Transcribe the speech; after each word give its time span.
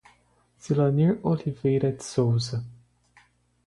Zilanir 0.59 1.19
Oliveira 1.23 1.91
de 1.91 2.01
Souza 2.03 2.63